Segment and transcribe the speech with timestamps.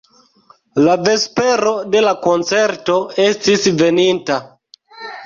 [0.85, 4.39] La vespero de la koncerto estis veninta.